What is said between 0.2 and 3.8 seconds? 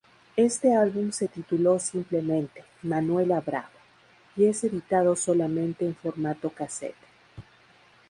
Este álbum se tituló simplemente "Manuela Bravo"